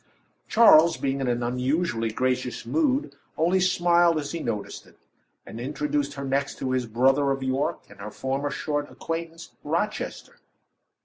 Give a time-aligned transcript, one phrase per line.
[0.47, 4.97] Charles being in an unusually gracious mood, only smiled as he noticed it,
[5.45, 10.39] and introduced her next to his brother of York, and her former short acquaintance, Rochester.